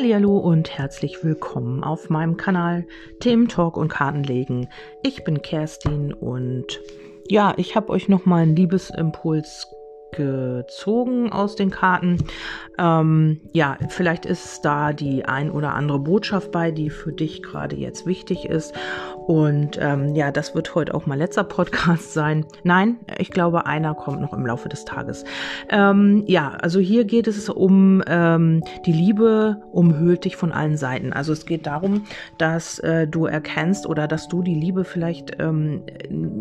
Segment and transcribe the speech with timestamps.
[0.00, 2.86] Hallo und herzlich willkommen auf meinem Kanal
[3.18, 4.68] Themen Talk und Kartenlegen.
[5.02, 6.80] Ich bin Kerstin und
[7.28, 9.66] ja, ich habe euch noch mal einen Liebesimpuls
[10.12, 12.18] gezogen aus den Karten.
[12.78, 17.76] Ähm, ja, vielleicht ist da die ein oder andere Botschaft bei, die für dich gerade
[17.76, 18.74] jetzt wichtig ist.
[19.26, 22.46] Und ähm, ja, das wird heute auch mal letzter Podcast sein.
[22.64, 25.24] Nein, ich glaube, einer kommt noch im Laufe des Tages.
[25.68, 31.12] Ähm, ja, also hier geht es um ähm, die Liebe umhüllt dich von allen Seiten.
[31.12, 32.04] Also es geht darum,
[32.38, 35.82] dass äh, du erkennst oder dass du die Liebe vielleicht ähm,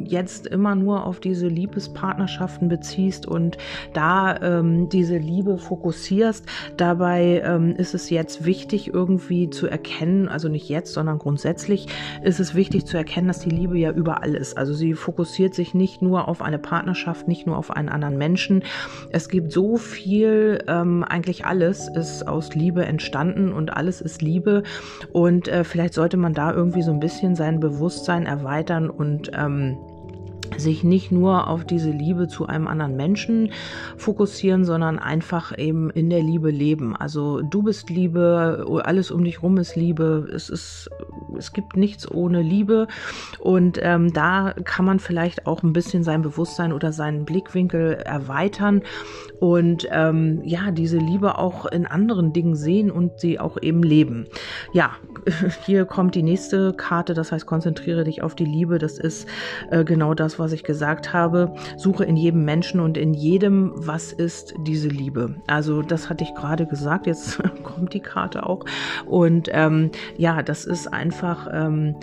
[0.05, 3.56] jetzt immer nur auf diese Liebespartnerschaften beziehst und
[3.93, 6.45] da ähm, diese Liebe fokussierst.
[6.77, 11.87] Dabei ähm, ist es jetzt wichtig irgendwie zu erkennen, also nicht jetzt, sondern grundsätzlich
[12.23, 14.57] ist es wichtig zu erkennen, dass die Liebe ja überall ist.
[14.57, 18.63] Also sie fokussiert sich nicht nur auf eine Partnerschaft, nicht nur auf einen anderen Menschen.
[19.11, 24.63] Es gibt so viel, ähm, eigentlich alles ist aus Liebe entstanden und alles ist Liebe.
[25.11, 29.77] Und äh, vielleicht sollte man da irgendwie so ein bisschen sein Bewusstsein erweitern und ähm,
[30.57, 33.51] sich nicht nur auf diese Liebe zu einem anderen Menschen
[33.97, 36.95] fokussieren, sondern einfach eben in der Liebe leben.
[36.95, 40.27] Also du bist Liebe, alles um dich rum ist Liebe.
[40.33, 40.89] Es ist,
[41.37, 42.87] es gibt nichts ohne Liebe
[43.39, 48.81] und ähm, da kann man vielleicht auch ein bisschen sein Bewusstsein oder seinen Blickwinkel erweitern
[49.39, 54.25] und ähm, ja diese Liebe auch in anderen Dingen sehen und sie auch eben leben.
[54.73, 54.91] Ja,
[55.65, 57.13] hier kommt die nächste Karte.
[57.13, 58.77] Das heißt, konzentriere dich auf die Liebe.
[58.77, 59.27] Das ist
[59.69, 61.53] äh, genau das was ich gesagt habe.
[61.77, 65.35] Suche in jedem Menschen und in jedem, was ist diese Liebe.
[65.47, 68.65] Also das hatte ich gerade gesagt, jetzt kommt die Karte auch.
[69.05, 71.95] Und ähm, ja, das ist einfach ähm,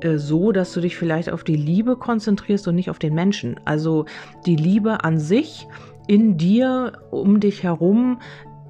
[0.00, 3.58] äh, so, dass du dich vielleicht auf die Liebe konzentrierst und nicht auf den Menschen.
[3.64, 4.04] Also
[4.46, 5.66] die Liebe an sich
[6.06, 8.18] in dir, um dich herum,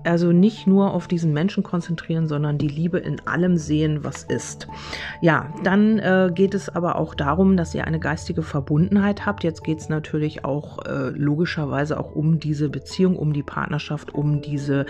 [0.05, 4.69] also nicht nur auf diesen Menschen konzentrieren, sondern die Liebe in allem sehen, was ist.
[5.21, 9.45] Ja, dann äh, geht es aber auch darum, dass ihr eine geistige Verbundenheit habt.
[9.45, 14.41] Jetzt geht es natürlich auch äh, logischerweise auch um diese Beziehung, um die Partnerschaft, um
[14.41, 14.87] diese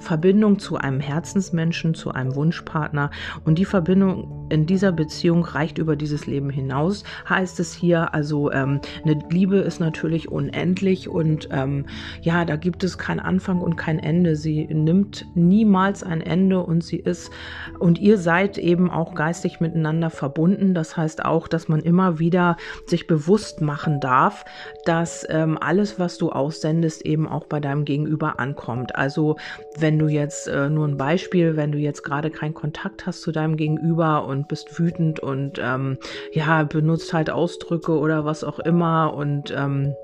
[0.00, 3.10] Verbindung zu einem Herzensmenschen, zu einem Wunschpartner.
[3.44, 8.14] Und die Verbindung in dieser Beziehung reicht über dieses Leben hinaus, heißt es hier.
[8.14, 11.86] Also ähm, eine Liebe ist natürlich unendlich und ähm,
[12.22, 14.36] ja, da gibt es kein Anfang und kein Ende.
[14.36, 17.30] Sie sie nimmt niemals ein Ende und sie ist
[17.78, 20.72] und ihr seid eben auch geistig miteinander verbunden.
[20.72, 22.56] Das heißt auch, dass man immer wieder
[22.86, 24.44] sich bewusst machen darf,
[24.86, 28.96] dass ähm, alles, was du aussendest, eben auch bei deinem Gegenüber ankommt.
[28.96, 29.36] Also
[29.78, 33.32] wenn du jetzt äh, nur ein Beispiel, wenn du jetzt gerade keinen Kontakt hast zu
[33.32, 35.98] deinem Gegenüber und bist wütend und ähm,
[36.32, 39.94] ja benutzt halt Ausdrücke oder was auch immer und ähm,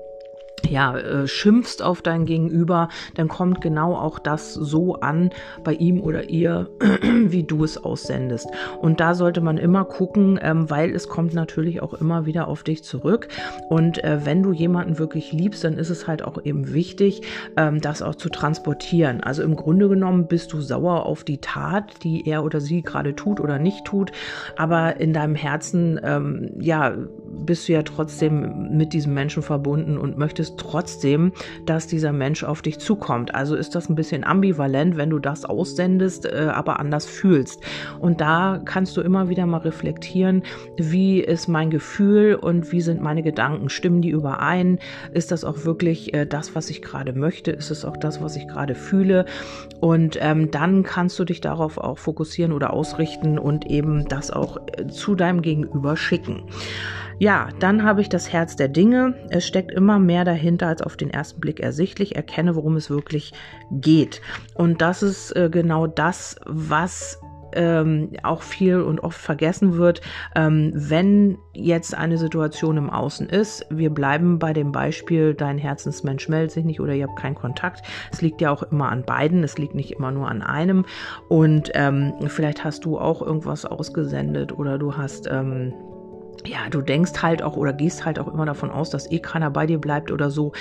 [0.69, 5.31] ja, äh, schimpfst auf dein Gegenüber, dann kommt genau auch das so an
[5.63, 6.69] bei ihm oder ihr,
[7.01, 8.47] wie du es aussendest.
[8.81, 12.63] Und da sollte man immer gucken, ähm, weil es kommt natürlich auch immer wieder auf
[12.63, 13.27] dich zurück.
[13.69, 17.21] Und äh, wenn du jemanden wirklich liebst, dann ist es halt auch eben wichtig,
[17.57, 19.21] ähm, das auch zu transportieren.
[19.21, 23.15] Also im Grunde genommen bist du sauer auf die Tat, die er oder sie gerade
[23.15, 24.11] tut oder nicht tut,
[24.57, 26.95] aber in deinem Herzen, ähm, ja,
[27.45, 31.31] bist du ja trotzdem mit diesem Menschen verbunden und möchtest trotzdem,
[31.65, 33.35] dass dieser Mensch auf dich zukommt.
[33.35, 37.61] Also ist das ein bisschen ambivalent, wenn du das aussendest, äh, aber anders fühlst.
[37.99, 40.43] Und da kannst du immer wieder mal reflektieren,
[40.77, 43.69] wie ist mein Gefühl und wie sind meine Gedanken?
[43.69, 44.79] Stimmen die überein?
[45.13, 47.51] Ist das auch wirklich äh, das, was ich gerade möchte?
[47.51, 49.25] Ist es auch das, was ich gerade fühle?
[49.79, 54.57] Und ähm, dann kannst du dich darauf auch fokussieren oder ausrichten und eben das auch
[54.77, 56.43] äh, zu deinem Gegenüber schicken.
[57.23, 59.15] Ja, dann habe ich das Herz der Dinge.
[59.29, 62.17] Es steckt immer mehr dahinter, als auf den ersten Blick ersichtlich.
[62.17, 63.31] Erkenne, worum es wirklich
[63.71, 64.21] geht.
[64.55, 67.21] Und das ist äh, genau das, was
[67.53, 70.01] ähm, auch viel und oft vergessen wird,
[70.35, 73.67] ähm, wenn jetzt eine Situation im Außen ist.
[73.69, 77.85] Wir bleiben bei dem Beispiel, dein Herzensmensch meldet sich nicht oder ihr habt keinen Kontakt.
[78.11, 80.83] Es liegt ja auch immer an beiden, es liegt nicht immer nur an einem.
[81.29, 85.73] Und ähm, vielleicht hast du auch irgendwas ausgesendet oder du hast ähm,
[86.47, 89.49] ja, du denkst halt auch oder gehst halt auch immer davon aus, dass eh keiner
[89.49, 90.51] bei dir bleibt oder so.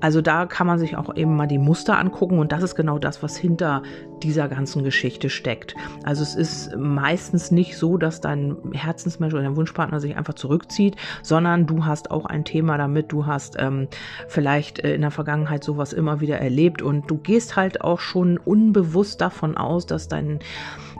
[0.00, 2.98] Also da kann man sich auch eben mal die Muster angucken und das ist genau
[2.98, 3.82] das, was hinter
[4.22, 5.74] dieser ganzen Geschichte steckt.
[6.04, 10.96] Also es ist meistens nicht so, dass dein Herzensmensch oder dein Wunschpartner sich einfach zurückzieht,
[11.22, 13.88] sondern du hast auch ein Thema damit, du hast ähm,
[14.26, 18.38] vielleicht äh, in der Vergangenheit sowas immer wieder erlebt und du gehst halt auch schon
[18.38, 20.40] unbewusst davon aus, dass dein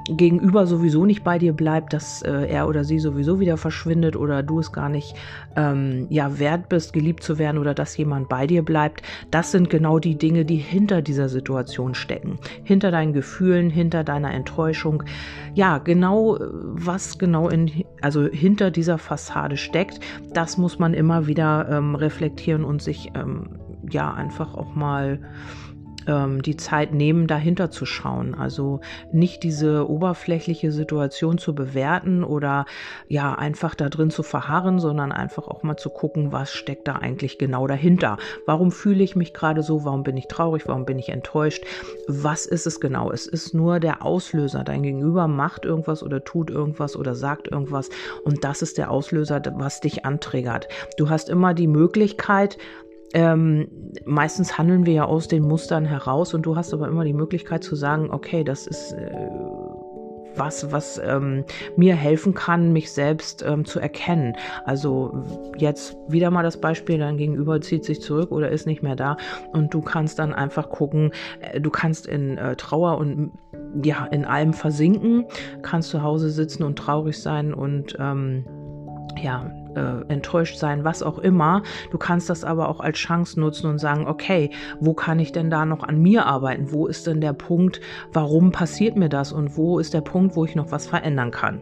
[0.09, 4.43] Gegenüber sowieso nicht bei dir bleibt, dass äh, er oder sie sowieso wieder verschwindet oder
[4.43, 5.15] du es gar nicht
[5.57, 9.03] ähm, ja wert bist, geliebt zu werden oder dass jemand bei dir bleibt.
[9.31, 14.33] Das sind genau die Dinge, die hinter dieser Situation stecken, hinter deinen Gefühlen, hinter deiner
[14.33, 15.03] Enttäuschung.
[15.55, 20.01] Ja, genau äh, was genau in also hinter dieser Fassade steckt,
[20.33, 23.59] das muss man immer wieder ähm, reflektieren und sich ähm,
[23.91, 25.21] ja einfach auch mal
[26.09, 28.35] ähm, die Zeit nehmen, dahinter zu schauen.
[28.35, 28.81] Also
[29.13, 32.67] nicht diese oberflächliche Situation zu bewerten oder
[33.07, 36.95] ja einfach da drin zu verharren, sondern einfach auch mal zu gucken, was steckt da
[36.95, 38.17] eigentlich genau dahinter.
[38.47, 39.85] Warum fühle ich mich gerade so?
[39.85, 40.67] Warum bin ich traurig?
[40.67, 41.65] Warum bin ich enttäuscht?
[42.09, 43.13] Was ist es genau?
[43.13, 44.65] Es ist nur der Auslöser.
[44.65, 47.91] Dein Gegenüber macht irgendwas oder tut irgendwas oder sagt irgendwas
[48.25, 50.69] und das ist der Auslöser, was dich antriggert.
[50.97, 52.57] Du hast immer die Möglichkeit,
[53.15, 53.69] ähm,
[54.05, 57.65] meistens handeln wir ja aus den Mustern heraus und du hast aber immer die Möglichkeit
[57.65, 59.11] zu sagen, okay, das ist äh,
[60.39, 61.45] was, was ähm,
[61.77, 64.37] mir helfen kann, mich selbst ähm, zu erkennen.
[64.65, 65.25] Also
[65.57, 69.17] jetzt wieder mal das Beispiel, dein Gegenüber zieht sich zurück oder ist nicht mehr da
[69.53, 73.33] und du kannst dann einfach gucken, äh, du kannst in äh, Trauer und
[73.83, 75.27] ja, in allem versinken,
[75.63, 78.45] kannst zu Hause sitzen und traurig sein und ähm,
[79.23, 81.63] ja, äh, enttäuscht sein, was auch immer.
[81.91, 85.51] Du kannst das aber auch als Chance nutzen und sagen, okay, wo kann ich denn
[85.51, 86.73] da noch an mir arbeiten?
[86.73, 87.81] Wo ist denn der Punkt,
[88.13, 89.33] warum passiert mir das?
[89.33, 91.61] Und wo ist der Punkt, wo ich noch was verändern kann?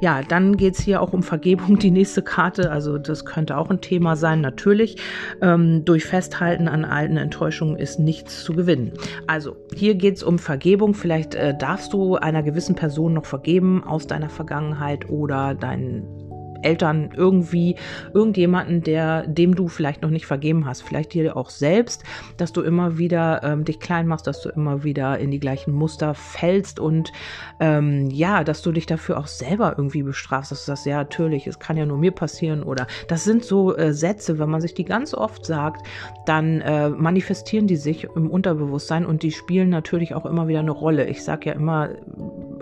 [0.00, 2.70] Ja, dann geht es hier auch um Vergebung, die nächste Karte.
[2.70, 4.96] Also das könnte auch ein Thema sein, natürlich.
[5.40, 8.92] Ähm, durch Festhalten an alten Enttäuschungen ist nichts zu gewinnen.
[9.26, 10.94] Also hier geht es um Vergebung.
[10.94, 16.23] Vielleicht äh, darfst du einer gewissen Person noch vergeben aus deiner Vergangenheit oder deinen
[16.64, 17.76] Eltern irgendwie,
[18.12, 22.04] irgendjemanden, der, dem du vielleicht noch nicht vergeben hast, vielleicht dir auch selbst,
[22.36, 25.72] dass du immer wieder ähm, dich klein machst, dass du immer wieder in die gleichen
[25.72, 27.12] Muster fällst und
[27.60, 31.46] ähm, ja, dass du dich dafür auch selber irgendwie bestrafst, dass du sagst, ja, natürlich,
[31.46, 34.74] es kann ja nur mir passieren oder das sind so äh, Sätze, wenn man sich
[34.74, 35.86] die ganz oft sagt,
[36.26, 40.70] dann äh, manifestieren die sich im Unterbewusstsein und die spielen natürlich auch immer wieder eine
[40.70, 41.06] Rolle.
[41.06, 41.90] Ich sage ja immer,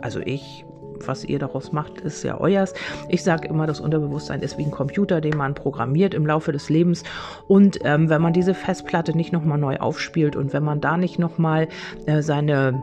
[0.01, 0.65] also ich
[1.09, 2.75] was ihr daraus macht, ist ja euers.
[3.09, 6.69] Ich sage immer, das Unterbewusstsein ist wie ein Computer, den man programmiert im Laufe des
[6.69, 7.05] Lebens.
[7.49, 11.19] Und ähm, wenn man diese Festplatte nicht nochmal neu aufspielt und wenn man da nicht
[11.19, 11.69] nochmal
[12.07, 12.83] äh, seine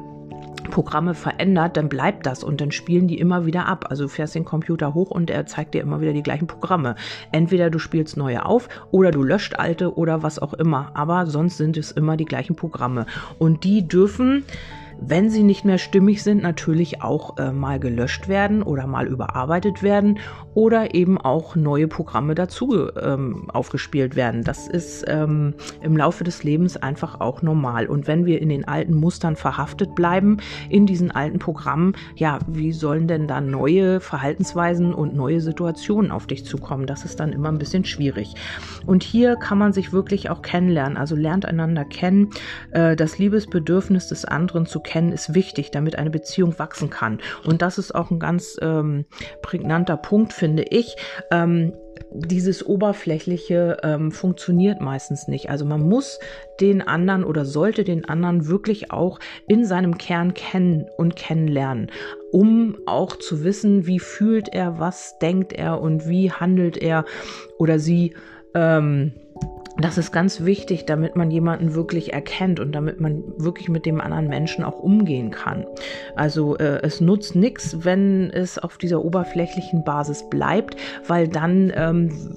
[0.69, 3.88] Programme verändert, dann bleibt das und dann spielen die immer wieder ab.
[3.89, 6.95] Also du fährst den Computer hoch und er zeigt dir immer wieder die gleichen Programme.
[7.31, 10.92] Entweder du spielst neue auf oder du löscht alte oder was auch immer.
[10.94, 13.06] Aber sonst sind es immer die gleichen Programme.
[13.38, 14.45] Und die dürfen
[15.01, 19.81] wenn sie nicht mehr stimmig sind, natürlich auch äh, mal gelöscht werden oder mal überarbeitet
[19.81, 20.19] werden
[20.54, 24.44] oder eben auch neue Programme dazu ähm, aufgespielt werden.
[24.44, 27.88] Das ist ähm, im Laufe des Lebens einfach auch normal.
[27.88, 30.38] Und wenn wir in den alten Mustern verhaftet bleiben,
[30.69, 36.28] in diesen alten Programmen, ja, wie sollen denn da neue Verhaltensweisen und neue Situationen auf
[36.28, 36.88] dich zukommen?
[36.88, 38.36] Das ist dann immer ein bisschen schwierig.
[38.86, 40.98] Und hier kann man sich wirklich auch kennenlernen.
[40.98, 42.31] Also lernt einander kennen,
[42.72, 47.19] äh, das Liebesbedürfnis des anderen zu kennen, ist wichtig, damit eine Beziehung wachsen kann.
[47.45, 49.06] Und das ist auch ein ganz ähm,
[49.41, 50.95] prägnanter Punkt, finde ich.
[51.31, 51.74] Ähm,
[52.12, 55.50] dieses Oberflächliche ähm, funktioniert meistens nicht.
[55.50, 56.19] Also man muss
[56.59, 61.91] den anderen oder sollte den anderen wirklich auch in seinem Kern kennen und kennenlernen,
[62.31, 67.06] um auch zu wissen, wie fühlt er, was denkt er und wie handelt er
[67.57, 68.15] oder sie.
[68.56, 69.13] Ähm,
[69.81, 74.01] das ist ganz wichtig, damit man jemanden wirklich erkennt und damit man wirklich mit dem
[74.01, 75.65] anderen Menschen auch umgehen kann.
[76.15, 80.75] Also äh, es nutzt nichts, wenn es auf dieser oberflächlichen Basis bleibt,
[81.07, 82.36] weil dann ähm,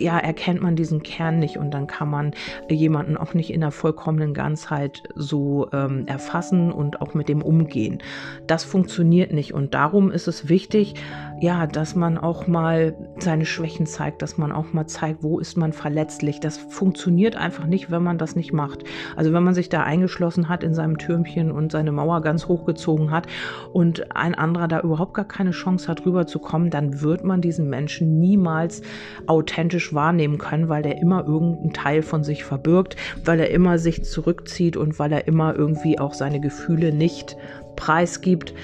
[0.00, 2.32] ja, erkennt man diesen Kern nicht und dann kann man
[2.68, 7.98] jemanden auch nicht in der vollkommenen Ganzheit so ähm, erfassen und auch mit dem umgehen.
[8.46, 10.94] Das funktioniert nicht und darum ist es wichtig,
[11.40, 15.56] ja, dass man auch mal seine Schwächen zeigt, dass man auch mal zeigt, wo ist
[15.56, 16.40] man verletzlich.
[16.40, 18.84] Das funktioniert einfach nicht, wenn man das nicht macht.
[19.14, 23.10] Also wenn man sich da eingeschlossen hat in seinem Türmchen und seine Mauer ganz hochgezogen
[23.10, 23.28] hat
[23.72, 28.18] und ein anderer da überhaupt gar keine Chance hat, rüberzukommen, dann wird man diesen Menschen
[28.18, 28.82] niemals
[29.26, 34.04] authentisch wahrnehmen können, weil der immer irgendeinen Teil von sich verbirgt, weil er immer sich
[34.04, 37.36] zurückzieht und weil er immer irgendwie auch seine Gefühle nicht
[37.76, 38.54] preisgibt.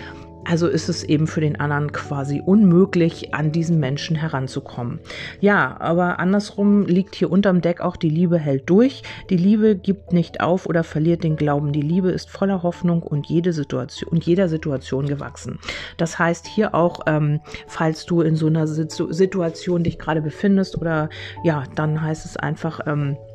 [0.45, 5.01] Also ist es eben für den anderen quasi unmöglich, an diesen Menschen heranzukommen.
[5.41, 9.03] Ja, aber andersrum liegt hier unterm Deck auch, die Liebe hält durch.
[9.31, 11.73] Die Liebe gibt nicht auf oder verliert den Glauben.
[11.73, 15.59] Die Liebe ist voller Hoffnung und jede Situation und jeder Situation gewachsen.
[15.97, 21.09] Das heißt hier auch, ähm, falls du in so einer Situation dich gerade befindest oder
[21.43, 23.34] ja, dann heißt es einfach, ähm, äh,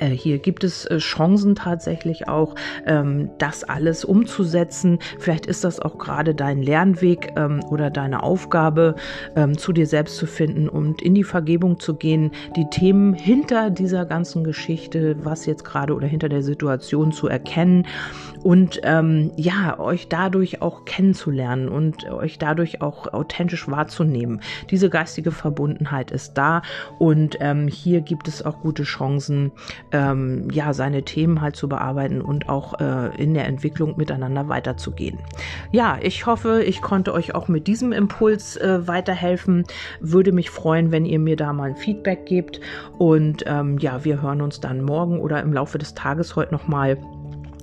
[0.00, 2.54] hier gibt es äh, Chancen tatsächlich auch,
[2.86, 4.98] ähm, das alles umzusetzen.
[5.18, 8.96] Vielleicht ist das auch gerade dein Lernweg ähm, oder deine Aufgabe,
[9.36, 13.70] ähm, zu dir selbst zu finden und in die Vergebung zu gehen, die Themen hinter
[13.70, 17.86] dieser ganzen Geschichte, was jetzt gerade oder hinter der Situation zu erkennen
[18.42, 18.80] und
[19.36, 24.40] ja, euch dadurch auch kennenzulernen und euch dadurch auch authentisch wahrzunehmen.
[24.70, 26.62] Diese geistige Verbundenheit ist da
[26.98, 29.52] und hier gibt es auch gute Chancen,
[29.92, 35.18] ähm, ja, seine Themen halt zu bearbeiten und auch äh, in der Entwicklung miteinander weiterzugehen.
[35.72, 39.64] Ja, ich hoffe, ich konnte euch auch mit diesem Impuls äh, weiterhelfen.
[40.00, 42.60] Würde mich freuen, wenn ihr mir da mal ein Feedback gebt
[42.98, 46.98] und ähm, ja, wir hören uns dann morgen oder im Laufe des Tages heute nochmal.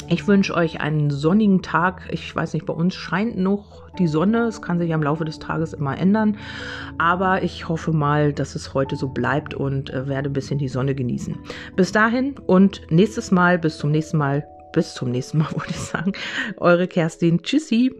[0.07, 2.07] Ich wünsche euch einen sonnigen Tag.
[2.11, 4.45] Ich weiß nicht, bei uns scheint noch die Sonne.
[4.45, 6.37] Es kann sich am Laufe des Tages immer ändern.
[6.99, 10.67] Aber ich hoffe mal, dass es heute so bleibt und äh, werde ein bisschen die
[10.67, 11.37] Sonne genießen.
[11.75, 15.79] Bis dahin und nächstes Mal, bis zum nächsten Mal, bis zum nächsten Mal, würde ich
[15.79, 16.13] sagen.
[16.57, 17.41] Eure Kerstin.
[17.41, 17.91] Tschüssi.